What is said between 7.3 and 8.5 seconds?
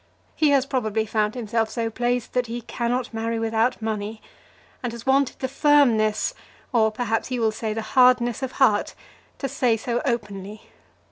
will say the hardness